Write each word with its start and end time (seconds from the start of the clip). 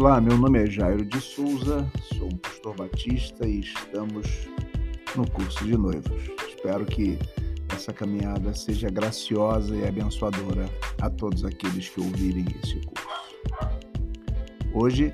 Olá, 0.00 0.18
meu 0.18 0.38
nome 0.38 0.62
é 0.62 0.66
Jairo 0.66 1.04
de 1.04 1.20
Souza, 1.20 1.86
sou 2.16 2.26
um 2.28 2.36
pastor 2.38 2.74
batista 2.74 3.46
e 3.46 3.60
estamos 3.60 4.48
no 5.14 5.30
curso 5.30 5.62
de 5.62 5.76
noivos. 5.76 6.22
Espero 6.48 6.86
que 6.86 7.18
essa 7.76 7.92
caminhada 7.92 8.54
seja 8.54 8.88
graciosa 8.88 9.76
e 9.76 9.86
abençoadora 9.86 10.70
a 11.02 11.10
todos 11.10 11.44
aqueles 11.44 11.90
que 11.90 12.00
ouvirem 12.00 12.46
esse 12.62 12.80
curso. 12.80 13.08
Hoje 14.72 15.10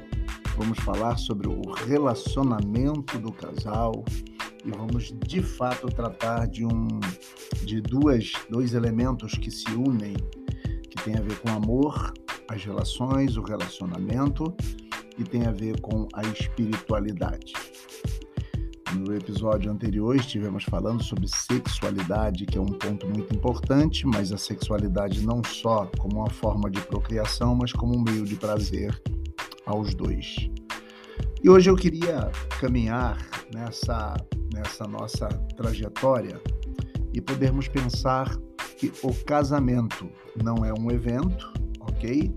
vamos 0.57 0.79
falar 0.79 1.17
sobre 1.17 1.49
o 1.49 1.63
relacionamento 1.85 3.19
do 3.19 3.33
casal 3.33 4.05
e 4.65 4.71
vamos 4.71 5.13
de 5.27 5.43
fato 5.43 5.89
tratar 5.89 6.47
de 6.47 6.65
um 6.65 6.87
de 7.65 7.81
duas 7.81 8.35
dois 8.49 8.73
elementos 8.73 9.33
que 9.33 9.51
se 9.51 9.69
unem 9.69 10.15
que 10.89 11.03
tem 11.03 11.17
a 11.17 11.21
ver 11.21 11.37
com 11.41 11.51
amor 11.51 12.15
as 12.49 12.65
relações, 12.65 13.37
o 13.37 13.43
relacionamento 13.43 14.55
e 15.19 15.25
tem 15.25 15.47
a 15.47 15.53
ver 15.53 15.81
com 15.81 16.09
a 16.13 16.23
espiritualidade. 16.23 17.53
No 18.95 19.15
episódio 19.15 19.71
anterior 19.71 20.17
estivemos 20.17 20.65
falando 20.65 21.03
sobre 21.03 21.27
sexualidade, 21.29 22.47
que 22.47 22.57
é 22.57 22.61
um 22.61 22.67
ponto 22.67 23.07
muito 23.07 23.35
importante, 23.35 24.07
mas 24.07 24.33
a 24.33 24.39
sexualidade 24.39 25.25
não 25.27 25.43
só 25.45 25.91
como 25.99 26.21
uma 26.21 26.31
forma 26.31 26.71
de 26.71 26.81
procriação, 26.81 27.55
mas 27.55 27.73
como 27.73 27.97
um 27.97 28.03
meio 28.03 28.25
de 28.25 28.37
prazer 28.37 28.99
aos 29.67 29.95
dois. 29.95 30.49
E 31.43 31.51
hoje 31.51 31.69
eu 31.69 31.77
queria 31.77 32.31
caminhar 32.61 33.19
nessa, 33.53 34.17
nessa 34.55 34.87
nossa 34.87 35.29
trajetória 35.57 36.41
e 37.13 37.21
podermos 37.21 37.69
pensar 37.69 38.37
que 38.79 38.93
o 39.03 39.13
casamento 39.25 40.09
não 40.43 40.65
é 40.65 40.73
um 40.73 40.91
evento, 40.91 41.53
ok? 41.81 42.33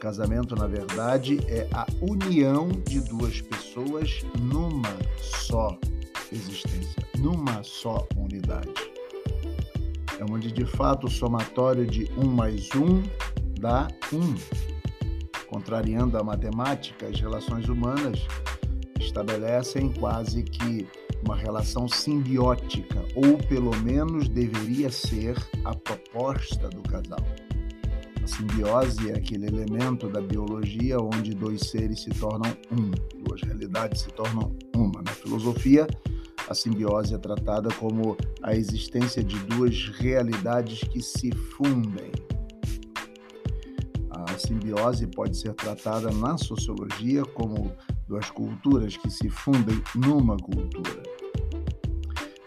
Casamento, 0.00 0.56
na 0.56 0.66
verdade, 0.66 1.38
é 1.46 1.68
a 1.74 1.86
união 2.00 2.68
de 2.68 3.00
duas 3.00 3.42
pessoas 3.42 4.24
numa 4.40 4.96
só 5.18 5.78
existência, 6.32 7.06
numa 7.18 7.62
só 7.62 8.08
unidade. 8.16 8.72
É 10.18 10.24
onde, 10.24 10.50
de 10.50 10.64
fato, 10.64 11.06
o 11.06 11.10
somatório 11.10 11.86
de 11.86 12.10
um 12.16 12.26
mais 12.26 12.70
um 12.74 13.02
dá 13.60 13.88
um. 14.10 14.34
Contrariando 15.46 16.16
a 16.16 16.24
matemática, 16.24 17.06
as 17.06 17.20
relações 17.20 17.68
humanas 17.68 18.20
estabelecem 18.98 19.92
quase 19.92 20.42
que 20.42 20.88
uma 21.22 21.36
relação 21.36 21.86
simbiótica, 21.86 23.04
ou 23.14 23.36
pelo 23.36 23.76
menos 23.82 24.30
deveria 24.30 24.90
ser 24.90 25.36
a 25.62 25.74
proposta 25.74 26.70
do 26.70 26.82
casal. 26.82 27.22
A 28.22 28.26
simbiose 28.26 29.10
é 29.10 29.14
aquele 29.14 29.46
elemento 29.46 30.08
da 30.08 30.20
biologia 30.20 30.98
onde 30.98 31.34
dois 31.34 31.62
seres 31.62 32.02
se 32.02 32.10
tornam 32.10 32.52
um, 32.70 32.90
duas 33.24 33.40
realidades 33.42 34.02
se 34.02 34.10
tornam 34.10 34.54
uma. 34.74 35.02
Na 35.02 35.12
filosofia, 35.12 35.86
a 36.48 36.54
simbiose 36.54 37.14
é 37.14 37.18
tratada 37.18 37.72
como 37.74 38.16
a 38.42 38.54
existência 38.54 39.22
de 39.22 39.38
duas 39.46 39.88
realidades 39.88 40.80
que 40.80 41.00
se 41.00 41.30
fundem. 41.32 42.10
A 44.10 44.38
simbiose 44.38 45.06
pode 45.06 45.36
ser 45.36 45.54
tratada 45.54 46.10
na 46.10 46.36
sociologia 46.36 47.24
como 47.24 47.72
duas 48.08 48.30
culturas 48.30 48.96
que 48.96 49.08
se 49.08 49.30
fundem 49.30 49.80
numa 49.94 50.36
cultura. 50.36 51.09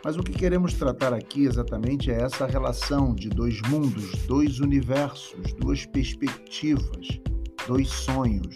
Mas 0.03 0.17
o 0.17 0.23
que 0.23 0.33
queremos 0.33 0.73
tratar 0.73 1.13
aqui 1.13 1.45
exatamente 1.45 2.11
é 2.11 2.21
essa 2.21 2.45
relação 2.45 3.15
de 3.15 3.29
dois 3.29 3.61
mundos, 3.69 4.11
dois 4.27 4.59
universos, 4.59 5.53
duas 5.53 5.85
perspectivas, 5.85 7.21
dois 7.65 7.87
sonhos, 7.87 8.53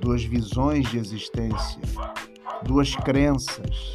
duas 0.00 0.24
visões 0.24 0.90
de 0.90 0.98
existência, 0.98 1.80
duas 2.64 2.96
crenças 2.96 3.94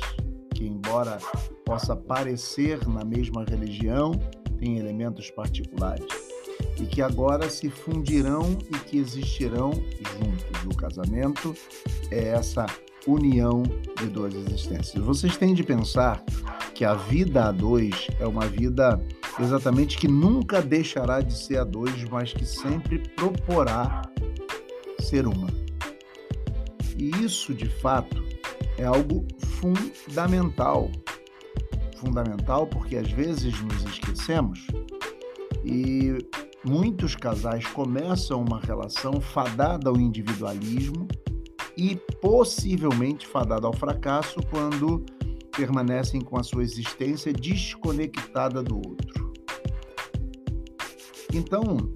que, 0.56 0.66
embora 0.66 1.18
possa 1.66 1.94
parecer 1.94 2.88
na 2.88 3.04
mesma 3.04 3.44
religião, 3.44 4.14
têm 4.58 4.78
elementos 4.78 5.30
particulares 5.32 6.08
e 6.80 6.86
que 6.86 7.02
agora 7.02 7.50
se 7.50 7.70
fundirão 7.70 8.58
e 8.74 8.78
que 8.80 8.98
existirão 8.98 9.72
juntos. 9.74 10.64
O 10.66 10.78
casamento 10.78 11.54
é 12.10 12.30
essa 12.30 12.66
união 13.08 13.64
de 13.98 14.08
duas 14.08 14.34
existências. 14.34 15.04
Vocês 15.04 15.36
têm 15.36 15.54
de 15.54 15.64
pensar 15.64 16.24
que 16.82 16.86
a 16.86 16.96
vida 16.96 17.46
a 17.46 17.52
dois 17.52 18.08
é 18.20 18.26
uma 18.26 18.48
vida 18.48 19.00
exatamente 19.40 20.00
que 20.00 20.08
nunca 20.08 20.64
deixará 20.64 21.22
de 21.22 21.32
ser 21.32 21.60
a 21.60 21.64
dois, 21.64 22.04
mas 22.06 22.34
que 22.34 22.44
sempre 22.44 22.98
proporá 23.10 24.02
ser 24.98 25.28
uma. 25.28 25.48
E 26.98 27.12
isso, 27.24 27.54
de 27.54 27.70
fato, 27.70 28.24
é 28.80 28.84
algo 28.84 29.28
fundamental. 29.60 30.90
Fundamental 31.98 32.66
porque 32.66 32.98
às 32.98 33.12
vezes 33.12 33.62
nos 33.62 33.84
esquecemos 33.84 34.66
e 35.64 36.18
muitos 36.66 37.16
casais 37.16 37.64
começam 37.68 38.42
uma 38.42 38.60
relação 38.60 39.22
fadada 39.22 39.88
ao 39.88 39.98
individualismo 39.98 41.08
e 41.78 41.96
possivelmente 42.20 43.28
fadada 43.28 43.68
ao 43.68 43.74
fracasso 43.74 44.40
quando 44.50 45.06
permanecem 45.52 46.22
com 46.22 46.40
a 46.40 46.44
sua 46.44 46.64
existência 46.64 47.32
desconectada 47.32 48.64
do 48.64 48.76
outro. 48.76 49.34
Então, 51.34 51.94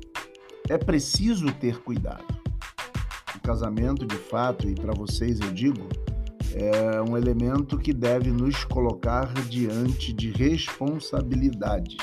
é 0.69 0.77
preciso 0.77 1.51
ter 1.53 1.79
cuidado. 1.81 2.25
O 3.35 3.39
casamento, 3.41 4.05
de 4.05 4.17
fato, 4.17 4.67
e 4.67 4.75
para 4.75 4.93
vocês 4.93 5.39
eu 5.39 5.51
digo, 5.51 5.87
é 6.53 7.01
um 7.01 7.17
elemento 7.17 7.77
que 7.77 7.93
deve 7.93 8.31
nos 8.31 8.63
colocar 8.63 9.33
diante 9.49 10.13
de 10.13 10.31
responsabilidades. 10.31 11.97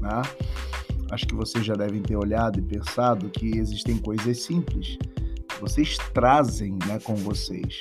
Né? 0.00 0.22
Acho 1.10 1.26
que 1.26 1.34
vocês 1.34 1.64
já 1.64 1.74
devem 1.74 2.02
ter 2.02 2.16
olhado 2.16 2.58
e 2.58 2.62
pensado 2.62 3.30
que 3.30 3.56
existem 3.56 3.96
coisas 3.96 4.42
simples 4.42 4.98
que 5.48 5.60
vocês 5.60 5.96
trazem 6.12 6.78
né, 6.86 7.00
com 7.02 7.16
vocês 7.16 7.78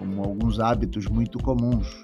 como 0.00 0.24
alguns 0.24 0.58
hábitos 0.58 1.06
muito 1.06 1.38
comuns. 1.38 2.02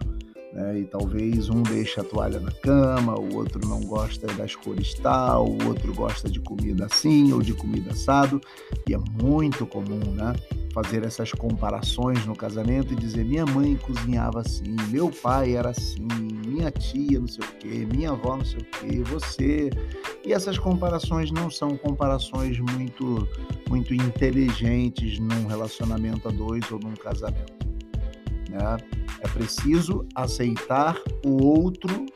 Né? 0.52 0.80
E 0.80 0.84
talvez 0.84 1.48
um 1.48 1.62
deixe 1.62 1.98
a 1.98 2.04
toalha 2.04 2.38
na 2.38 2.50
cama, 2.50 3.18
o 3.18 3.36
outro 3.36 3.66
não 3.66 3.80
gosta 3.80 4.26
das 4.34 4.54
cores 4.54 4.94
tal, 4.94 5.48
o 5.48 5.66
outro 5.66 5.94
gosta 5.94 6.30
de 6.30 6.40
comida 6.40 6.86
assim 6.86 7.32
ou 7.32 7.42
de 7.42 7.54
comida 7.54 7.90
assado. 7.90 8.40
E 8.88 8.94
é 8.94 8.98
muito 9.22 9.66
comum, 9.66 10.00
né? 10.12 10.34
Fazer 10.72 11.04
essas 11.04 11.32
comparações 11.32 12.24
no 12.26 12.36
casamento 12.36 12.92
e 12.92 12.96
dizer: 12.96 13.24
minha 13.24 13.46
mãe 13.46 13.76
cozinhava 13.76 14.40
assim, 14.40 14.76
meu 14.90 15.10
pai 15.10 15.56
era 15.56 15.70
assim, 15.70 16.06
minha 16.46 16.70
tia 16.70 17.18
não 17.18 17.28
sei 17.28 17.44
o 17.44 17.52
quê, 17.58 17.88
minha 17.92 18.10
avó 18.10 18.36
não 18.36 18.44
sei 18.44 18.60
o 18.60 18.64
quê, 18.64 19.02
você. 19.04 19.70
E 20.24 20.32
essas 20.32 20.58
comparações 20.58 21.30
não 21.30 21.50
são 21.50 21.76
comparações 21.76 22.58
muito, 22.58 23.28
muito 23.68 23.94
inteligentes 23.94 25.18
num 25.18 25.46
relacionamento 25.46 26.28
a 26.28 26.30
dois 26.30 26.70
ou 26.70 26.78
num 26.78 26.94
casamento. 26.94 27.65
Né? 28.56 28.76
É 29.20 29.28
preciso 29.28 30.06
aceitar 30.14 30.96
o 31.24 31.44
outro 31.44 32.06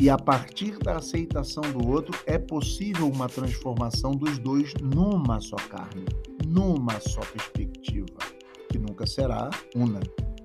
e 0.00 0.08
a 0.08 0.16
partir 0.16 0.78
da 0.78 0.96
aceitação 0.96 1.62
do 1.72 1.88
outro 1.88 2.16
é 2.24 2.38
possível 2.38 3.08
uma 3.08 3.28
transformação 3.28 4.12
dos 4.12 4.38
dois 4.38 4.72
numa 4.80 5.40
só 5.40 5.56
carne, 5.56 6.04
numa 6.46 7.00
só 7.00 7.20
perspectiva, 7.20 8.18
que 8.70 8.78
nunca 8.78 9.06
será 9.06 9.50
una, 9.74 10.00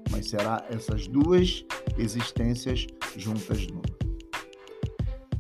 mas 0.10 0.30
será 0.30 0.66
essas 0.72 1.08
duas 1.08 1.64
existências 1.98 2.88
juntas 3.16 3.68
numa. 3.68 3.84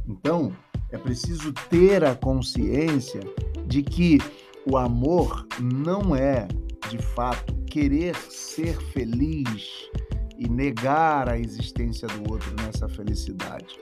Então, 0.07 0.55
é 0.91 0.97
preciso 0.97 1.51
ter 1.69 2.03
a 2.03 2.13
consciência 2.15 3.21
de 3.65 3.81
que 3.81 4.19
o 4.63 4.77
amor 4.77 5.47
não 5.59 6.15
é, 6.15 6.47
de 6.87 6.99
fato, 6.99 7.52
querer 7.73 8.15
ser 8.29 8.79
feliz 8.91 9.89
e 10.37 10.47
negar 10.47 11.27
a 11.27 11.39
existência 11.39 12.07
do 12.07 12.31
outro 12.31 12.53
nessa 12.57 12.87
felicidade. 12.87 13.79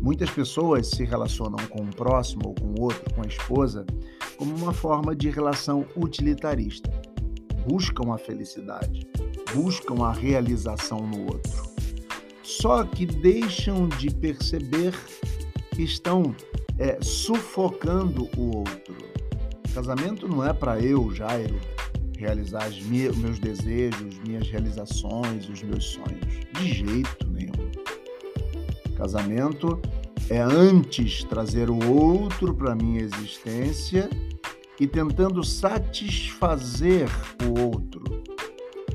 Muitas 0.00 0.30
pessoas 0.30 0.86
se 0.86 1.04
relacionam 1.04 1.58
com 1.68 1.82
o 1.82 1.94
próximo 1.94 2.40
ou 2.46 2.54
com 2.54 2.68
o 2.68 2.84
outro, 2.84 3.14
com 3.14 3.20
a 3.20 3.26
esposa, 3.26 3.84
como 4.38 4.56
uma 4.56 4.72
forma 4.72 5.14
de 5.14 5.28
relação 5.28 5.84
utilitarista. 5.94 6.90
Buscam 7.68 8.14
a 8.14 8.16
felicidade, 8.16 9.06
buscam 9.54 10.06
a 10.06 10.12
realização 10.12 11.06
no 11.06 11.26
outro. 11.26 11.68
Só 12.42 12.82
que 12.82 13.04
deixam 13.04 13.88
de 13.88 14.08
perceber 14.08 14.94
que 15.74 15.82
estão 15.82 16.34
é, 16.78 16.98
sufocando 17.02 18.26
o 18.38 18.56
outro. 18.60 18.96
Casamento 19.74 20.26
não 20.26 20.42
é 20.42 20.54
para 20.54 20.80
eu, 20.80 21.14
Jairo, 21.14 21.60
realizar 22.18 22.68
os 22.68 22.82
meus 22.82 23.38
desejos, 23.38 24.18
minhas 24.26 24.48
realizações, 24.50 25.48
os 25.48 25.62
meus 25.62 25.84
sonhos. 25.84 26.20
De 26.52 26.72
jeito 26.74 27.26
nenhum. 27.30 27.70
Casamento 28.96 29.80
é 30.28 30.40
antes 30.40 31.22
trazer 31.24 31.70
o 31.70 31.78
outro 31.88 32.52
para 32.52 32.74
minha 32.74 33.00
existência 33.00 34.10
e 34.80 34.86
tentando 34.86 35.44
satisfazer 35.44 37.08
o 37.44 37.60
outro. 37.60 38.02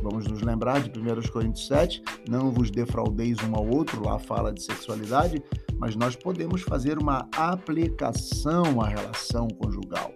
Vamos 0.02 0.28
nos 0.28 0.42
lembrar 0.42 0.82
de 0.82 1.00
1 1.00 1.32
Coríntios 1.32 1.66
7, 1.68 2.04
não 2.30 2.52
vos 2.52 2.70
defraudeis 2.70 3.38
um 3.42 3.56
ao 3.56 3.66
outro, 3.66 4.04
lá 4.04 4.20
fala 4.20 4.52
de 4.52 4.62
sexualidade, 4.62 5.42
mas 5.78 5.96
nós 5.96 6.14
podemos 6.14 6.62
fazer 6.62 6.98
uma 6.98 7.30
aplicação 7.38 8.82
à 8.82 8.90
relação 8.90 9.48
conjugal 9.48 10.14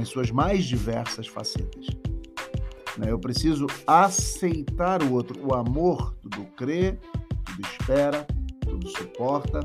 nas 0.00 0.08
suas 0.08 0.30
mais 0.30 0.64
diversas 0.64 1.26
facetas. 1.26 1.86
Né? 2.96 3.10
Eu 3.10 3.18
preciso 3.18 3.66
aceitar 3.86 5.02
o 5.02 5.12
outro. 5.12 5.38
O 5.46 5.54
amor 5.54 6.14
tudo 6.22 6.44
crê, 6.56 6.98
tudo 7.44 7.68
espera, 7.68 8.26
tudo 8.60 8.88
suporta. 8.88 9.60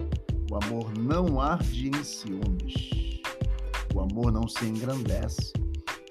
O 0.52 0.56
amor 0.64 0.92
não 0.98 1.40
arde 1.40 1.90
em 1.90 2.04
ciúmes. 2.04 3.22
O 3.94 4.02
amor 4.02 4.32
não 4.32 4.46
se 4.48 4.66
engrandece. 4.66 5.54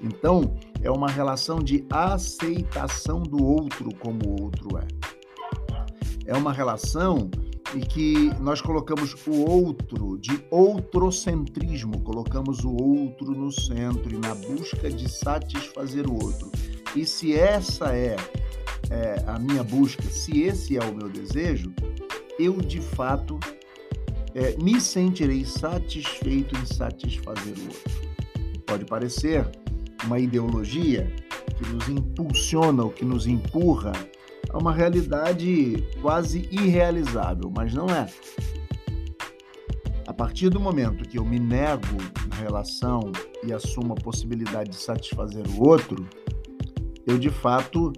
Então, 0.00 0.56
é 0.82 0.90
uma 0.90 1.10
relação 1.10 1.58
de 1.58 1.86
aceitação 1.90 3.22
do 3.22 3.44
outro 3.44 3.94
como 3.96 4.26
o 4.26 4.42
outro 4.44 4.78
é. 4.78 4.86
É 6.26 6.34
uma 6.34 6.52
relação 6.52 7.30
em 7.74 7.80
que 7.80 8.30
nós 8.40 8.60
colocamos 8.60 9.14
o 9.26 9.50
outro 9.50 10.16
de 10.18 10.44
outrocentrismo, 10.50 12.00
colocamos 12.00 12.64
o 12.64 12.70
outro 12.70 13.32
no 13.32 13.50
centro 13.50 14.14
e 14.14 14.18
na 14.18 14.34
busca 14.34 14.88
de 14.88 15.10
satisfazer 15.10 16.08
o 16.08 16.14
outro. 16.14 16.50
E 16.94 17.04
se 17.04 17.34
essa 17.34 17.96
é, 17.96 18.16
é 18.90 19.24
a 19.26 19.38
minha 19.38 19.64
busca, 19.64 20.04
se 20.04 20.42
esse 20.42 20.76
é 20.76 20.84
o 20.84 20.94
meu 20.94 21.08
desejo, 21.08 21.72
eu 22.38 22.60
de 22.60 22.80
fato 22.80 23.38
é, 24.34 24.56
me 24.62 24.80
sentirei 24.80 25.44
satisfeito 25.44 26.56
em 26.56 26.66
satisfazer 26.66 27.54
o 27.58 27.62
outro. 27.64 28.62
Pode 28.66 28.84
parecer 28.84 29.48
uma 30.04 30.18
ideologia 30.18 31.12
que 31.56 31.68
nos 31.72 31.88
impulsiona 31.88 32.84
ou 32.84 32.90
que 32.90 33.04
nos 33.04 33.26
empurra 33.26 33.92
a 34.54 34.58
uma 34.58 34.72
realidade 34.72 35.84
quase 36.00 36.48
irrealizável, 36.50 37.52
mas 37.54 37.74
não 37.74 37.86
é. 37.86 38.06
A 40.06 40.12
partir 40.14 40.48
do 40.48 40.60
momento 40.60 41.08
que 41.08 41.18
eu 41.18 41.24
me 41.24 41.40
nego 41.40 41.96
na 42.30 42.36
relação 42.36 43.00
e 43.42 43.52
assumo 43.52 43.94
a 43.94 43.96
possibilidade 43.96 44.70
de 44.70 44.76
satisfazer 44.76 45.44
o 45.48 45.68
outro, 45.68 46.06
eu 47.04 47.18
de 47.18 47.30
fato 47.30 47.92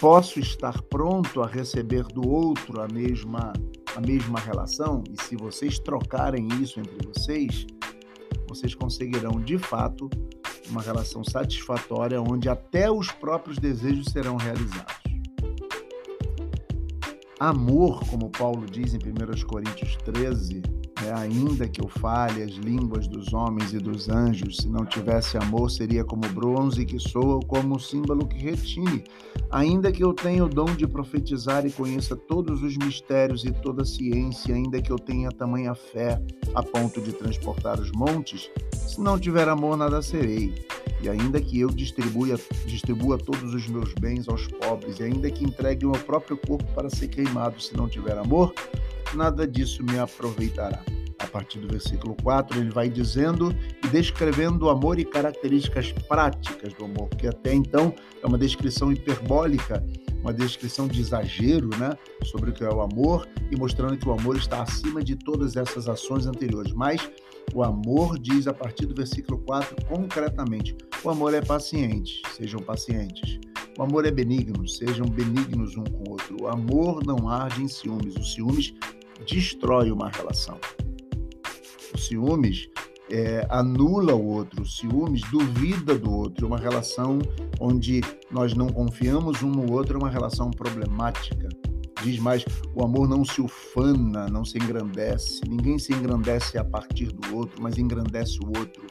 posso 0.00 0.38
estar 0.38 0.80
pronto 0.82 1.42
a 1.42 1.46
receber 1.46 2.04
do 2.04 2.28
outro 2.28 2.80
a 2.80 2.86
mesma 2.86 3.52
a 3.96 4.00
mesma 4.00 4.38
relação 4.38 5.02
e 5.10 5.20
se 5.22 5.34
vocês 5.36 5.78
trocarem 5.78 6.46
isso 6.60 6.78
entre 6.78 6.98
vocês, 7.08 7.66
vocês 8.46 8.74
conseguirão 8.74 9.40
de 9.40 9.56
fato 9.56 10.10
uma 10.68 10.82
relação 10.82 11.24
satisfatória 11.24 12.20
onde 12.20 12.48
até 12.48 12.90
os 12.90 13.10
próprios 13.10 13.58
desejos 13.58 14.12
serão 14.12 14.36
realizados. 14.36 15.05
Amor, 17.38 18.00
como 18.08 18.30
Paulo 18.30 18.64
diz 18.64 18.94
em 18.94 18.96
1 18.96 19.46
Coríntios 19.46 19.94
13, 20.04 20.62
é, 21.04 21.12
ainda 21.12 21.68
que 21.68 21.82
eu 21.82 21.88
fale 21.88 22.42
as 22.42 22.52
línguas 22.52 23.06
dos 23.06 23.34
homens 23.34 23.74
e 23.74 23.78
dos 23.78 24.08
anjos, 24.08 24.56
se 24.56 24.68
não 24.70 24.86
tivesse 24.86 25.36
amor, 25.36 25.70
seria 25.70 26.02
como 26.02 26.26
bronze 26.32 26.86
que 26.86 26.98
soa 26.98 27.34
ou 27.34 27.40
como 27.40 27.78
símbolo 27.78 28.26
que 28.26 28.38
retine. 28.38 29.04
Ainda 29.50 29.92
que 29.92 30.02
eu 30.02 30.14
tenha 30.14 30.46
o 30.46 30.48
dom 30.48 30.74
de 30.74 30.86
profetizar 30.86 31.66
e 31.66 31.70
conheça 31.70 32.16
todos 32.16 32.62
os 32.62 32.74
mistérios 32.78 33.44
e 33.44 33.52
toda 33.52 33.82
a 33.82 33.86
ciência, 33.86 34.54
ainda 34.54 34.80
que 34.80 34.90
eu 34.90 34.98
tenha 34.98 35.28
tamanha 35.30 35.74
fé 35.74 36.18
a 36.54 36.62
ponto 36.62 37.02
de 37.02 37.12
transportar 37.12 37.78
os 37.78 37.92
montes, 37.92 38.50
se 38.72 38.98
não 38.98 39.18
tiver 39.18 39.46
amor, 39.46 39.76
nada 39.76 40.00
serei. 40.00 40.54
E 41.00 41.08
ainda 41.08 41.40
que 41.40 41.60
eu 41.60 41.68
distribua, 41.68 42.38
distribua 42.64 43.18
todos 43.18 43.54
os 43.54 43.68
meus 43.68 43.92
bens 43.94 44.28
aos 44.28 44.46
pobres, 44.46 44.98
e 44.98 45.04
ainda 45.04 45.30
que 45.30 45.44
entregue 45.44 45.86
o 45.86 45.90
meu 45.90 46.00
próprio 46.00 46.36
corpo 46.36 46.64
para 46.74 46.88
ser 46.88 47.08
queimado, 47.08 47.60
se 47.60 47.76
não 47.76 47.88
tiver 47.88 48.16
amor, 48.16 48.52
nada 49.14 49.46
disso 49.46 49.82
me 49.82 49.98
aproveitará. 49.98 50.82
A 51.18 51.26
partir 51.26 51.58
do 51.60 51.68
versículo 51.68 52.14
4, 52.22 52.58
ele 52.60 52.70
vai 52.70 52.88
dizendo 52.88 53.54
e 53.84 53.88
descrevendo 53.88 54.66
o 54.66 54.68
amor 54.68 54.98
e 54.98 55.04
características 55.04 55.92
práticas 56.06 56.72
do 56.74 56.84
amor, 56.84 57.08
que 57.10 57.26
até 57.26 57.54
então 57.54 57.94
é 58.22 58.26
uma 58.26 58.36
descrição 58.36 58.92
hiperbólica, 58.92 59.82
uma 60.20 60.32
descrição 60.32 60.86
de 60.86 61.00
exagero 61.00 61.70
né, 61.78 61.96
sobre 62.24 62.50
o 62.50 62.52
que 62.52 62.64
é 62.64 62.68
o 62.68 62.80
amor 62.80 63.26
e 63.50 63.56
mostrando 63.56 63.96
que 63.96 64.08
o 64.08 64.12
amor 64.12 64.36
está 64.36 64.62
acima 64.62 65.02
de 65.02 65.16
todas 65.16 65.56
essas 65.56 65.88
ações 65.88 66.26
anteriores. 66.26 66.72
Mas 66.72 67.00
o 67.54 67.62
amor 67.62 68.18
diz 68.18 68.46
a 68.46 68.54
partir 68.54 68.86
do 68.86 68.94
versículo 68.94 69.38
4 69.38 69.76
concretamente: 69.86 70.76
o 71.02 71.10
amor 71.10 71.34
é 71.34 71.40
paciente, 71.40 72.22
sejam 72.36 72.60
pacientes. 72.60 73.38
O 73.78 73.82
amor 73.82 74.06
é 74.06 74.10
benigno, 74.10 74.66
sejam 74.66 75.06
benignos 75.06 75.76
um 75.76 75.84
com 75.84 76.08
o 76.08 76.12
outro. 76.12 76.42
O 76.42 76.48
amor 76.48 77.04
não 77.06 77.28
arde 77.28 77.62
em 77.62 77.68
ciúmes. 77.68 78.16
O 78.16 78.24
ciúmes 78.24 78.72
destrói 79.26 79.90
uma 79.90 80.08
relação. 80.08 80.58
O 81.94 81.98
ciúmes 81.98 82.68
é, 83.10 83.46
anula 83.50 84.14
o 84.14 84.26
outro, 84.26 84.62
o 84.62 84.66
ciúmes 84.66 85.20
duvida 85.30 85.98
do 85.98 86.10
outro. 86.10 86.46
Uma 86.46 86.58
relação 86.58 87.18
onde 87.60 88.00
nós 88.30 88.54
não 88.54 88.68
confiamos 88.68 89.42
um 89.42 89.50
no 89.50 89.70
outro 89.70 89.98
é 89.98 89.98
uma 89.98 90.10
relação 90.10 90.50
problemática. 90.50 91.48
Diz 92.06 92.20
mais: 92.20 92.44
o 92.72 92.84
amor 92.84 93.08
não 93.08 93.24
se 93.24 93.40
ufana, 93.40 94.28
não 94.28 94.44
se 94.44 94.56
engrandece. 94.58 95.40
Ninguém 95.48 95.76
se 95.76 95.92
engrandece 95.92 96.56
a 96.56 96.64
partir 96.64 97.06
do 97.06 97.36
outro, 97.36 97.60
mas 97.60 97.78
engrandece 97.78 98.38
o 98.44 98.56
outro. 98.56 98.86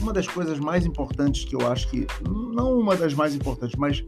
Uma 0.00 0.14
das 0.14 0.26
coisas 0.26 0.58
mais 0.58 0.86
importantes 0.86 1.44
que 1.44 1.54
eu 1.54 1.70
acho 1.70 1.90
que, 1.90 2.06
não 2.26 2.78
uma 2.78 2.96
das 2.96 3.12
mais 3.12 3.34
importantes, 3.34 3.76
mas 3.76 4.02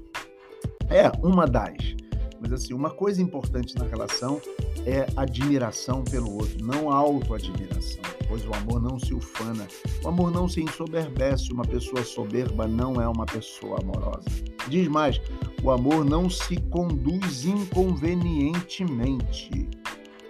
é 0.88 1.12
uma 1.22 1.46
das, 1.46 1.94
mas 2.40 2.50
assim, 2.50 2.72
uma 2.72 2.88
coisa 2.88 3.20
importante 3.20 3.76
na 3.76 3.84
relação 3.84 4.40
é 4.86 5.06
admiração 5.16 6.02
pelo 6.02 6.32
outro, 6.32 6.64
não 6.64 6.90
autoadmiração, 6.90 8.00
pois 8.30 8.46
o 8.46 8.54
amor 8.54 8.80
não 8.80 8.96
se 8.96 9.12
ufana, 9.12 9.66
o 10.04 10.08
amor 10.08 10.30
não 10.30 10.48
se 10.48 10.62
ensoberbece, 10.62 11.52
uma 11.52 11.64
pessoa 11.64 12.04
soberba 12.04 12.68
não 12.68 13.00
é 13.00 13.08
uma 13.08 13.26
pessoa 13.26 13.80
amorosa. 13.80 14.28
Diz 14.68 14.86
mais, 14.86 15.20
o 15.64 15.72
amor 15.72 16.04
não 16.04 16.30
se 16.30 16.56
conduz 16.70 17.44
inconvenientemente. 17.44 19.68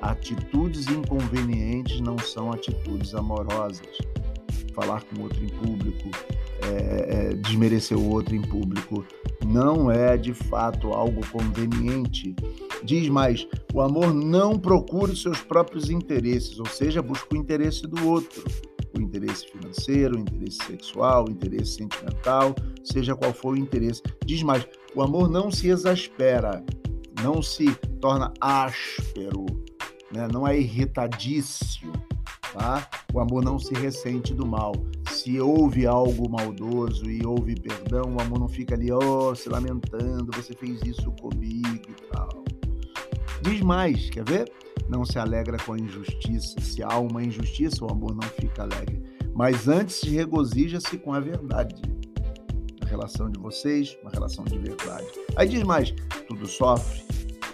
Atitudes 0.01 0.89
inconvenientes 0.89 2.01
não 2.01 2.17
são 2.19 2.51
atitudes 2.51 3.15
amorosas. 3.15 3.99
Falar 4.75 5.03
com 5.03 5.21
outro 5.21 5.45
em 5.45 5.49
público, 5.49 6.09
é, 6.63 7.33
é, 7.33 7.35
desmerecer 7.35 7.99
o 7.99 8.09
outro 8.09 8.35
em 8.35 8.41
público, 8.41 9.05
não 9.47 9.91
é 9.91 10.17
de 10.17 10.35
fato 10.35 10.93
algo 10.93 11.21
conveniente. 11.31 12.35
Diz 12.83 13.09
mais: 13.09 13.47
o 13.73 13.81
amor 13.81 14.13
não 14.13 14.59
procura 14.59 15.13
os 15.13 15.23
seus 15.23 15.41
próprios 15.41 15.91
interesses, 15.91 16.59
ou 16.59 16.67
seja, 16.67 17.03
busca 17.03 17.35
o 17.35 17.39
interesse 17.39 17.87
do 17.87 18.09
outro. 18.09 18.45
O 18.97 19.01
interesse 19.01 19.47
financeiro, 19.47 20.17
o 20.17 20.21
interesse 20.21 20.59
sexual, 20.67 21.27
o 21.27 21.31
interesse 21.31 21.75
sentimental, 21.75 22.55
seja 22.83 23.15
qual 23.15 23.33
for 23.33 23.55
o 23.55 23.59
interesse. 23.59 24.03
Diz 24.25 24.43
mais: 24.43 24.67
o 24.95 25.03
amor 25.03 25.29
não 25.29 25.51
se 25.51 25.69
exaspera, 25.69 26.65
não 27.23 27.43
se 27.43 27.73
torna 28.01 28.33
áspero, 28.41 29.47
né? 30.13 30.29
não 30.33 30.47
é 30.47 30.59
irritadício. 30.59 31.91
Tá? 32.53 32.89
O 33.13 33.21
amor 33.21 33.45
não 33.45 33.59
se 33.59 33.73
ressente 33.75 34.35
do 34.35 34.45
mal. 34.45 34.73
Se 35.23 35.39
houve 35.39 35.87
algo 35.87 36.31
maldoso 36.31 37.11
e 37.11 37.21
houve 37.27 37.55
perdão, 37.55 38.15
o 38.17 38.23
amor 38.23 38.41
não 38.41 38.49
fica 38.49 38.75
ali, 38.75 38.91
oh, 38.91 39.35
se 39.35 39.51
lamentando, 39.51 40.31
você 40.35 40.55
fez 40.55 40.81
isso 40.81 41.13
comigo 41.21 41.91
e 41.91 42.07
tal. 42.11 42.43
Diz 43.43 43.61
mais, 43.61 44.09
quer 44.09 44.25
ver? 44.25 44.51
Não 44.89 45.05
se 45.05 45.19
alegra 45.19 45.59
com 45.59 45.75
a 45.75 45.79
injustiça. 45.79 46.59
Se 46.63 46.83
há 46.83 46.99
uma 46.99 47.23
injustiça, 47.23 47.85
o 47.85 47.93
amor 47.93 48.15
não 48.15 48.27
fica 48.31 48.63
alegre. 48.63 49.03
Mas 49.35 49.69
antes 49.69 50.03
regozija-se 50.05 50.97
com 50.97 51.13
a 51.13 51.21
verdade. 51.21 51.83
A 52.81 52.87
relação 52.87 53.29
de 53.29 53.39
vocês, 53.39 53.99
uma 54.01 54.11
relação 54.11 54.47
de 54.47 54.57
verdade. 54.57 55.07
Aí 55.37 55.47
diz 55.47 55.63
mais: 55.65 55.95
tudo 56.29 56.47
sofre, 56.47 57.03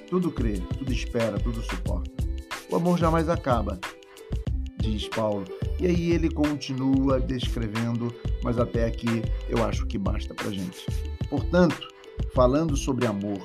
tudo 0.08 0.30
crê, 0.30 0.60
tudo 0.78 0.92
espera, 0.92 1.36
tudo 1.40 1.60
suporta. 1.62 2.12
O 2.70 2.76
amor 2.76 2.96
jamais 2.96 3.28
acaba 3.28 3.76
diz 4.90 5.08
Paulo. 5.08 5.44
E 5.78 5.86
aí 5.86 6.10
ele 6.10 6.30
continua 6.30 7.20
descrevendo, 7.20 8.14
mas 8.42 8.58
até 8.58 8.86
aqui 8.86 9.22
eu 9.48 9.64
acho 9.64 9.86
que 9.86 9.98
basta 9.98 10.34
para 10.34 10.50
gente. 10.50 10.86
Portanto, 11.28 11.88
falando 12.34 12.76
sobre 12.76 13.06
amor, 13.06 13.40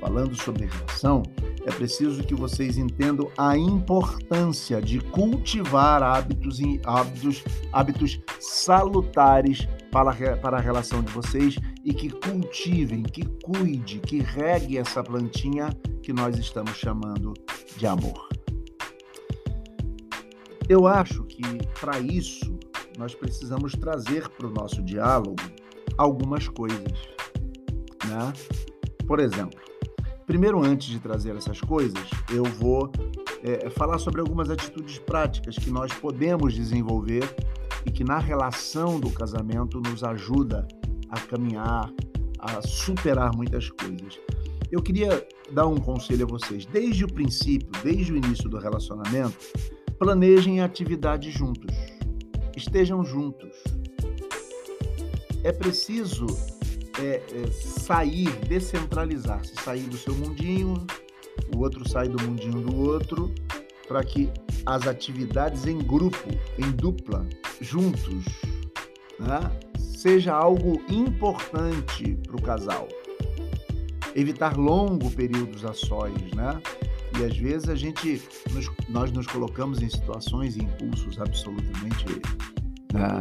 falando 0.00 0.34
sobre 0.34 0.66
relação, 0.66 1.22
é 1.64 1.70
preciso 1.70 2.24
que 2.24 2.34
vocês 2.34 2.76
entendam 2.76 3.30
a 3.38 3.56
importância 3.56 4.82
de 4.82 5.00
cultivar 5.00 6.02
hábitos, 6.02 6.58
hábitos, 6.84 7.44
hábitos 7.72 8.20
salutares 8.40 9.68
para, 9.90 10.36
para 10.38 10.56
a 10.56 10.60
relação 10.60 11.02
de 11.02 11.12
vocês 11.12 11.56
e 11.84 11.94
que 11.94 12.10
cultivem, 12.10 13.02
que 13.02 13.24
cuide, 13.44 14.00
que 14.00 14.18
regue 14.18 14.76
essa 14.76 15.02
plantinha 15.02 15.68
que 16.02 16.12
nós 16.12 16.36
estamos 16.36 16.76
chamando 16.76 17.32
de 17.76 17.86
amor. 17.86 18.28
Eu 20.68 20.86
acho 20.86 21.24
que 21.24 21.42
para 21.80 21.98
isso 21.98 22.58
nós 22.98 23.14
precisamos 23.14 23.72
trazer 23.72 24.28
para 24.28 24.46
o 24.46 24.50
nosso 24.50 24.82
diálogo 24.82 25.36
algumas 25.98 26.48
coisas. 26.48 26.92
Né? 28.06 28.32
Por 29.06 29.20
exemplo, 29.20 29.60
primeiro, 30.26 30.62
antes 30.62 30.88
de 30.88 31.00
trazer 31.00 31.36
essas 31.36 31.60
coisas, 31.60 32.08
eu 32.32 32.44
vou 32.44 32.90
é, 33.42 33.68
falar 33.70 33.98
sobre 33.98 34.20
algumas 34.20 34.50
atitudes 34.50 34.98
práticas 34.98 35.56
que 35.56 35.70
nós 35.70 35.92
podemos 35.92 36.54
desenvolver 36.54 37.24
e 37.84 37.90
que 37.90 38.04
na 38.04 38.18
relação 38.18 39.00
do 39.00 39.10
casamento 39.10 39.80
nos 39.80 40.04
ajuda 40.04 40.66
a 41.10 41.20
caminhar, 41.20 41.92
a 42.38 42.62
superar 42.62 43.34
muitas 43.34 43.68
coisas. 43.70 44.18
Eu 44.70 44.82
queria 44.82 45.26
dar 45.50 45.66
um 45.66 45.76
conselho 45.76 46.24
a 46.24 46.28
vocês. 46.28 46.64
Desde 46.64 47.04
o 47.04 47.12
princípio, 47.12 47.68
desde 47.82 48.12
o 48.12 48.16
início 48.16 48.48
do 48.48 48.58
relacionamento, 48.58 49.36
planejem 50.02 50.60
atividades 50.60 51.32
juntos. 51.32 51.76
Estejam 52.56 53.04
juntos. 53.04 53.54
É 55.44 55.52
preciso 55.52 56.26
é, 56.98 57.22
é, 57.32 57.46
sair, 57.52 58.28
descentralizar-se, 58.48 59.54
sair 59.62 59.84
do 59.84 59.96
seu 59.96 60.12
mundinho, 60.12 60.74
o 61.54 61.60
outro 61.60 61.88
sai 61.88 62.08
do 62.08 62.20
mundinho 62.20 62.60
do 62.62 62.80
outro, 62.80 63.32
para 63.86 64.02
que 64.02 64.28
as 64.66 64.88
atividades 64.88 65.68
em 65.68 65.78
grupo, 65.78 66.28
em 66.58 66.72
dupla, 66.72 67.24
juntos, 67.60 68.24
né, 69.20 69.52
seja 69.78 70.34
algo 70.34 70.82
importante 70.90 72.18
para 72.26 72.36
o 72.36 72.42
casal. 72.42 72.88
Evitar 74.16 74.56
longo 74.56 75.08
períodos 75.12 75.64
a 75.64 75.72
sós, 75.72 76.12
né? 76.34 76.60
E 77.18 77.24
às 77.24 77.36
vezes 77.36 77.68
a 77.68 77.74
gente, 77.74 78.22
nos, 78.52 78.70
nós 78.88 79.12
nos 79.12 79.26
colocamos 79.26 79.82
em 79.82 79.88
situações 79.88 80.56
e 80.56 80.62
impulsos 80.62 81.20
absolutamente 81.20 82.06
né, 82.92 83.20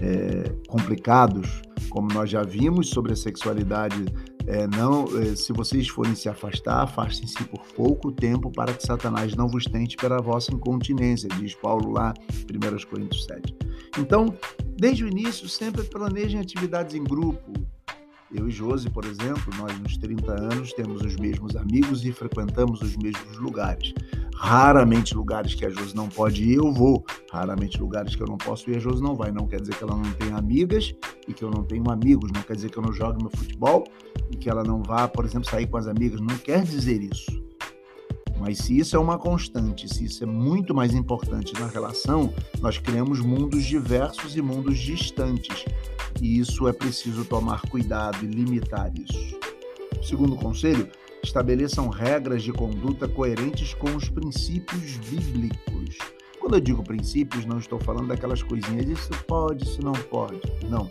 é, 0.00 0.50
complicados, 0.68 1.62
como 1.90 2.12
nós 2.12 2.30
já 2.30 2.42
vimos 2.42 2.90
sobre 2.90 3.12
a 3.12 3.16
sexualidade 3.16 4.04
é, 4.46 4.66
não, 4.68 5.06
é, 5.20 5.34
se 5.34 5.52
vocês 5.52 5.88
forem 5.88 6.14
se 6.14 6.28
afastar, 6.28 6.82
afastem-se 6.82 7.42
por 7.44 7.60
pouco 7.74 8.12
tempo 8.12 8.50
para 8.50 8.72
que 8.72 8.86
Satanás 8.86 9.34
não 9.34 9.48
vos 9.48 9.64
tente 9.64 9.96
pela 9.96 10.22
vossa 10.22 10.54
incontinência, 10.54 11.28
diz 11.40 11.54
Paulo 11.54 11.90
lá 11.90 12.14
em 12.48 12.56
1 12.56 12.86
Coríntios 12.88 13.24
7. 13.24 13.54
Então, 13.98 14.32
desde 14.76 15.04
o 15.04 15.08
início, 15.08 15.48
sempre 15.48 15.82
planejem 15.82 16.40
atividades 16.40 16.94
em 16.94 17.02
grupo. 17.02 17.52
Eu 18.36 18.48
e 18.48 18.50
Josi, 18.50 18.90
por 18.90 19.04
exemplo, 19.06 19.52
nós 19.58 19.78
nos 19.80 19.96
30 19.96 20.32
anos 20.32 20.72
temos 20.74 21.00
os 21.00 21.16
mesmos 21.16 21.56
amigos 21.56 22.04
e 22.04 22.12
frequentamos 22.12 22.82
os 22.82 22.94
mesmos 22.96 23.38
lugares. 23.38 23.94
Raramente 24.34 25.16
lugares 25.16 25.54
que 25.54 25.64
a 25.64 25.70
Josi 25.70 25.96
não 25.96 26.08
pode 26.08 26.44
ir, 26.44 26.56
eu 26.56 26.70
vou. 26.70 27.02
Raramente 27.32 27.80
lugares 27.80 28.14
que 28.14 28.22
eu 28.22 28.26
não 28.26 28.36
posso 28.36 28.70
ir, 28.70 28.76
a 28.76 28.78
Josi 28.78 29.02
não 29.02 29.14
vai. 29.14 29.32
Não 29.32 29.46
quer 29.46 29.60
dizer 29.60 29.74
que 29.76 29.82
ela 29.82 29.96
não 29.96 30.12
tenha 30.12 30.36
amigas 30.36 30.94
e 31.26 31.32
que 31.32 31.42
eu 31.42 31.50
não 31.50 31.64
tenho 31.64 31.90
amigos. 31.90 32.30
Não 32.30 32.42
quer 32.42 32.54
dizer 32.54 32.70
que 32.70 32.76
eu 32.76 32.82
não 32.82 32.92
jogue 32.92 33.22
meu 33.22 33.30
futebol 33.30 33.84
e 34.30 34.36
que 34.36 34.50
ela 34.50 34.62
não 34.62 34.82
vá, 34.82 35.08
por 35.08 35.24
exemplo, 35.24 35.48
sair 35.48 35.66
com 35.66 35.78
as 35.78 35.86
amigas. 35.86 36.20
Não 36.20 36.36
quer 36.36 36.62
dizer 36.62 37.02
isso. 37.02 37.46
Mas 38.38 38.58
se 38.58 38.78
isso 38.78 38.94
é 38.94 38.98
uma 38.98 39.18
constante, 39.18 39.88
se 39.88 40.04
isso 40.04 40.22
é 40.22 40.26
muito 40.26 40.74
mais 40.74 40.94
importante 40.94 41.58
na 41.58 41.66
relação, 41.66 42.32
nós 42.60 42.76
criamos 42.76 43.20
mundos 43.20 43.64
diversos 43.64 44.36
e 44.36 44.42
mundos 44.42 44.78
distantes. 44.78 45.64
E 46.20 46.38
isso 46.38 46.66
é 46.68 46.72
preciso 46.72 47.24
tomar 47.24 47.60
cuidado 47.62 48.24
e 48.24 48.26
limitar 48.26 48.92
isso. 48.98 49.38
Segundo 50.02 50.36
conselho, 50.36 50.88
estabeleçam 51.22 51.88
regras 51.88 52.42
de 52.42 52.52
conduta 52.52 53.08
coerentes 53.08 53.74
com 53.74 53.94
os 53.96 54.08
princípios 54.08 54.96
bíblicos. 54.98 55.98
Quando 56.38 56.54
eu 56.54 56.60
digo 56.60 56.82
princípios, 56.82 57.44
não 57.44 57.58
estou 57.58 57.80
falando 57.80 58.08
daquelas 58.08 58.42
coisinhas, 58.42 58.88
isso 58.88 59.10
pode, 59.26 59.64
isso 59.64 59.82
não 59.82 59.92
pode. 59.92 60.40
Não. 60.68 60.88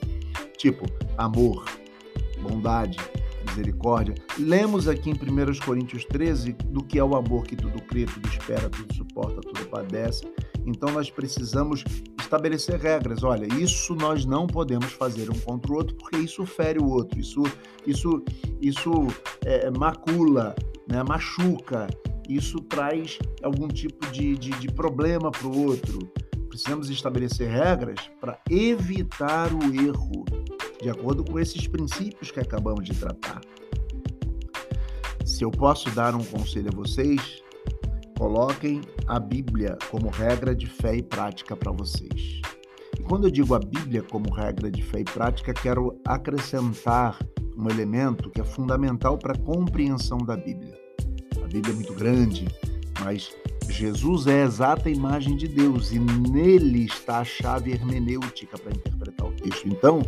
Tipo, 0.57 0.85
amor, 1.17 1.63
bondade, 2.41 2.97
misericórdia. 3.47 4.15
Lemos 4.37 4.87
aqui 4.87 5.09
em 5.09 5.13
1 5.13 5.65
Coríntios 5.65 6.03
13 6.05 6.53
do 6.53 6.83
que 6.83 6.99
é 6.99 7.03
o 7.03 7.15
amor 7.15 7.43
que 7.43 7.55
tudo 7.55 7.81
crê, 7.83 8.05
tudo 8.05 8.27
espera, 8.27 8.69
tudo 8.69 8.93
suporta, 8.93 9.41
tudo 9.41 9.65
padece. 9.67 10.27
Então 10.65 10.91
nós 10.91 11.09
precisamos 11.09 11.83
estabelecer 12.25 12.79
regras. 12.79 13.23
Olha, 13.23 13.47
isso 13.55 13.95
nós 13.95 14.25
não 14.25 14.45
podemos 14.45 14.91
fazer 14.93 15.29
um 15.29 15.39
contra 15.39 15.71
o 15.71 15.75
outro 15.75 15.95
porque 15.95 16.17
isso 16.17 16.45
fere 16.45 16.79
o 16.79 16.89
outro, 16.89 17.19
isso, 17.19 17.43
isso, 17.85 18.23
isso 18.61 18.91
é, 19.45 19.69
macula, 19.71 20.55
né, 20.87 21.03
machuca, 21.03 21.87
isso 22.27 22.59
traz 22.61 23.19
algum 23.41 23.67
tipo 23.67 24.05
de, 24.11 24.35
de, 24.35 24.51
de 24.51 24.67
problema 24.67 25.31
para 25.31 25.47
o 25.47 25.65
outro. 25.67 25.99
Precisamos 26.49 26.89
estabelecer 26.89 27.49
regras 27.49 28.09
para 28.19 28.39
evitar 28.49 29.51
o 29.53 29.63
erro, 29.75 30.25
de 30.81 30.89
acordo 30.89 31.23
com 31.23 31.39
esses 31.39 31.67
princípios 31.67 32.31
que 32.31 32.39
acabamos 32.39 32.85
de 32.85 32.93
tratar. 32.93 33.41
Se 35.25 35.43
eu 35.43 35.51
posso 35.51 35.89
dar 35.91 36.15
um 36.15 36.23
conselho 36.23 36.69
a 36.71 36.75
vocês, 36.75 37.43
Coloquem 38.17 38.81
a 39.07 39.19
Bíblia 39.19 39.77
como 39.91 40.09
regra 40.09 40.55
de 40.55 40.67
fé 40.67 40.95
e 40.95 41.03
prática 41.03 41.55
para 41.55 41.71
vocês. 41.71 42.41
E 42.97 43.03
quando 43.03 43.27
eu 43.27 43.31
digo 43.31 43.53
a 43.53 43.59
Bíblia 43.59 44.01
como 44.03 44.33
regra 44.33 44.71
de 44.71 44.81
fé 44.81 45.01
e 45.01 45.03
prática, 45.03 45.53
quero 45.53 45.99
acrescentar 46.05 47.19
um 47.57 47.69
elemento 47.69 48.29
que 48.29 48.39
é 48.39 48.43
fundamental 48.43 49.17
para 49.17 49.33
a 49.33 49.37
compreensão 49.37 50.17
da 50.17 50.37
Bíblia. 50.37 50.73
A 51.43 51.47
Bíblia 51.47 51.73
é 51.73 51.75
muito 51.75 51.93
grande, 51.93 52.47
mas 53.01 53.35
Jesus 53.69 54.27
é 54.27 54.43
a 54.43 54.45
exata 54.45 54.89
imagem 54.89 55.35
de 55.35 55.49
Deus 55.49 55.91
e 55.91 55.99
nele 55.99 56.85
está 56.85 57.19
a 57.19 57.25
chave 57.25 57.71
hermenêutica 57.71 58.57
para 58.57 58.71
interpretar 58.71 59.27
o 59.27 59.33
texto. 59.33 59.67
Então, 59.67 60.01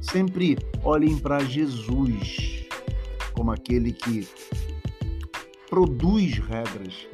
sempre 0.00 0.58
olhem 0.82 1.16
para 1.18 1.40
Jesus 1.40 2.66
como 3.32 3.50
aquele 3.50 3.92
que 3.92 4.28
produz 5.70 6.38
regras 6.38 7.06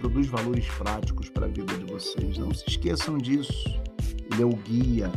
produz 0.00 0.26
valores 0.28 0.66
práticos 0.78 1.28
para 1.28 1.46
a 1.46 1.48
vida 1.48 1.76
de 1.76 1.84
vocês. 1.84 2.38
Não 2.38 2.52
se 2.54 2.64
esqueçam 2.66 3.18
disso. 3.18 3.52
Ele 4.32 4.42
é 4.42 4.46
o 4.46 4.56
guia, 4.56 5.12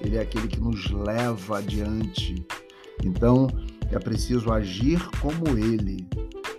ele 0.00 0.16
é 0.16 0.22
aquele 0.22 0.48
que 0.48 0.60
nos 0.60 0.90
leva 0.90 1.58
adiante. 1.58 2.34
Então, 3.04 3.46
é 3.92 3.98
preciso 3.98 4.50
agir 4.50 4.98
como 5.20 5.58
ele. 5.58 6.06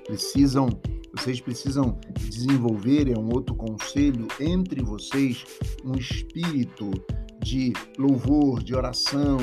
Precisam, 0.05 0.69
vocês 1.17 1.41
precisam 1.41 1.97
desenvolver, 2.29 3.11
é 3.11 3.17
um 3.17 3.33
outro 3.33 3.55
conselho 3.55 4.27
entre 4.39 4.83
vocês, 4.83 5.43
um 5.83 5.95
espírito 5.95 6.91
de 7.39 7.73
louvor, 7.97 8.61
de 8.61 8.75
oração, 8.75 9.37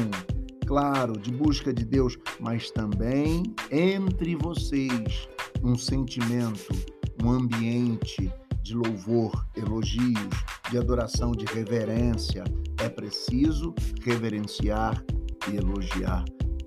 claro, 0.66 1.18
de 1.18 1.32
busca 1.32 1.72
de 1.72 1.84
Deus, 1.84 2.16
mas 2.38 2.70
também 2.70 3.42
entre 3.70 4.36
vocês 4.36 5.28
um 5.64 5.76
sentimento 5.76 6.91
um 7.22 7.30
ambiente 7.30 8.30
de 8.62 8.74
louvor, 8.74 9.46
elogios, 9.56 10.28
de 10.70 10.78
adoração, 10.78 11.32
de 11.32 11.44
reverência. 11.46 12.44
É 12.78 12.88
preciso 12.88 13.74
reverenciar 14.02 15.02
e 15.50 15.56
elogiar. 15.56 16.24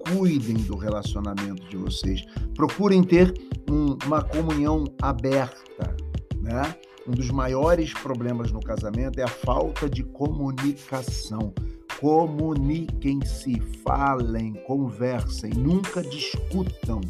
Cuidem 0.09 0.57
do 0.57 0.77
relacionamento 0.77 1.67
de 1.67 1.77
vocês. 1.77 2.23
Procurem 2.53 3.03
ter 3.03 3.33
um, 3.69 3.97
uma 4.05 4.23
comunhão 4.23 4.85
aberta, 5.01 5.95
né? 6.41 6.75
Um 7.07 7.11
dos 7.11 7.29
maiores 7.29 7.93
problemas 7.93 8.51
no 8.51 8.59
casamento 8.59 9.19
é 9.19 9.23
a 9.23 9.27
falta 9.27 9.87
de 9.87 10.03
comunicação. 10.03 11.53
Comuniquem-se, 11.99 13.59
falem, 13.83 14.53
conversem, 14.65 15.51
nunca 15.51 16.01
discutam. 16.01 17.01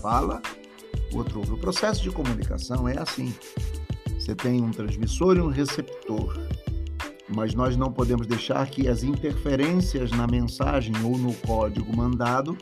Fala 0.00 0.40
outro 1.16 1.40
ouve. 1.40 1.52
O 1.52 1.58
processo 1.58 2.02
de 2.02 2.10
comunicação 2.10 2.88
é 2.88 2.98
assim. 2.98 3.34
Você 4.18 4.34
tem 4.34 4.62
um 4.62 4.70
transmissor 4.70 5.36
e 5.36 5.40
um 5.40 5.48
receptor, 5.48 6.38
mas 7.34 7.54
nós 7.54 7.76
não 7.76 7.92
podemos 7.92 8.26
deixar 8.26 8.66
que 8.68 8.88
as 8.88 9.02
interferências 9.02 10.10
na 10.12 10.26
mensagem 10.26 10.94
ou 11.04 11.18
no 11.18 11.34
código 11.34 11.94
mandado 11.96 12.56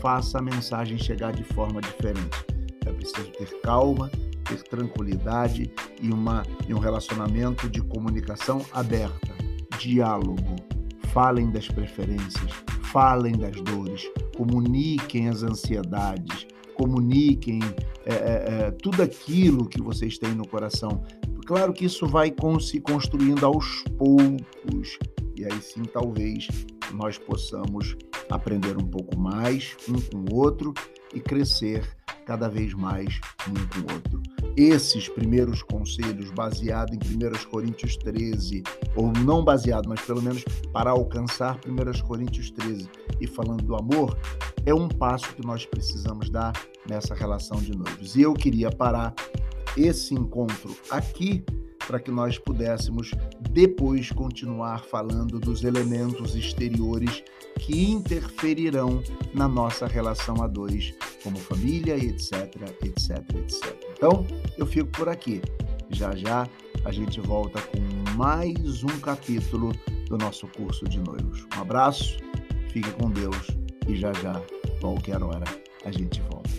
faça 0.00 0.38
a 0.38 0.42
mensagem 0.42 0.98
chegar 0.98 1.32
de 1.32 1.42
forma 1.42 1.80
diferente. 1.80 2.44
É 2.84 2.92
preciso 2.92 3.30
ter 3.32 3.60
calma, 3.62 4.10
ter 4.44 4.62
tranquilidade 4.62 5.72
e, 6.00 6.10
uma, 6.10 6.42
e 6.68 6.74
um 6.74 6.78
relacionamento 6.78 7.68
de 7.68 7.80
comunicação 7.80 8.64
aberta, 8.72 9.34
diálogo. 9.78 10.56
Falem 11.12 11.50
das 11.50 11.66
preferências, 11.66 12.52
falem 12.92 13.36
das 13.36 13.56
dores, 13.62 14.08
comuniquem 14.36 15.28
as 15.28 15.42
ansiedades, 15.42 16.46
comuniquem 16.76 17.60
é, 18.04 18.14
é, 18.14 18.14
é, 18.14 18.70
tudo 18.70 19.02
aquilo 19.02 19.68
que 19.68 19.80
vocês 19.80 20.18
têm 20.18 20.34
no 20.34 20.46
coração. 20.46 21.02
Claro 21.46 21.72
que 21.72 21.84
isso 21.84 22.06
vai 22.06 22.34
se 22.60 22.80
construindo 22.80 23.46
aos 23.46 23.84
poucos, 23.96 24.98
e 25.36 25.44
aí 25.44 25.60
sim 25.60 25.82
talvez 25.84 26.48
nós 26.92 27.18
possamos 27.18 27.96
aprender 28.28 28.76
um 28.76 28.86
pouco 28.86 29.16
mais 29.16 29.76
um 29.88 30.00
com 30.00 30.34
o 30.34 30.36
outro 30.36 30.74
e 31.14 31.20
crescer 31.20 31.88
cada 32.24 32.48
vez 32.48 32.74
mais 32.74 33.20
um 33.48 33.54
com 33.54 33.92
o 33.92 33.94
outro. 33.94 34.35
Esses 34.56 35.08
primeiros 35.08 35.62
conselhos, 35.62 36.30
baseado 36.30 36.94
em 36.94 36.98
1 36.98 37.50
Coríntios 37.50 37.96
13, 37.96 38.62
ou 38.94 39.12
não 39.12 39.44
baseado, 39.44 39.88
mas 39.88 40.00
pelo 40.00 40.22
menos 40.22 40.42
para 40.72 40.90
alcançar 40.90 41.60
1 41.66 42.06
Coríntios 42.06 42.50
13 42.50 42.88
e 43.20 43.26
falando 43.26 43.62
do 43.62 43.76
amor, 43.76 44.18
é 44.64 44.74
um 44.74 44.88
passo 44.88 45.34
que 45.34 45.44
nós 45.44 45.66
precisamos 45.66 46.30
dar 46.30 46.52
nessa 46.88 47.14
relação 47.14 47.58
de 47.58 47.76
noivos. 47.76 48.16
E 48.16 48.22
eu 48.22 48.32
queria 48.32 48.70
parar 48.70 49.14
esse 49.76 50.14
encontro 50.14 50.74
aqui 50.90 51.44
para 51.86 52.00
que 52.00 52.10
nós 52.10 52.38
pudéssemos 52.38 53.12
depois 53.50 54.10
continuar 54.10 54.84
falando 54.84 55.38
dos 55.38 55.62
elementos 55.62 56.34
exteriores 56.34 57.22
que 57.60 57.90
interferirão 57.90 59.02
na 59.32 59.46
nossa 59.46 59.86
relação 59.86 60.42
a 60.42 60.46
dois, 60.46 60.94
como 61.22 61.36
família, 61.38 61.96
etc, 61.96 62.54
etc, 62.82 63.34
etc. 63.36 63.85
Então, 63.96 64.26
eu 64.58 64.66
fico 64.66 64.90
por 64.90 65.08
aqui. 65.08 65.40
Já 65.88 66.14
já 66.14 66.46
a 66.84 66.92
gente 66.92 67.18
volta 67.18 67.62
com 67.62 67.78
mais 68.14 68.84
um 68.84 69.00
capítulo 69.00 69.72
do 70.08 70.18
nosso 70.18 70.46
curso 70.48 70.86
de 70.86 71.00
noivos. 71.00 71.46
Um 71.56 71.62
abraço, 71.62 72.18
fique 72.70 72.90
com 72.92 73.10
Deus 73.10 73.46
e 73.88 73.96
já 73.96 74.12
já, 74.12 74.42
qualquer 74.80 75.22
hora, 75.22 75.44
a 75.84 75.90
gente 75.90 76.20
volta. 76.30 76.55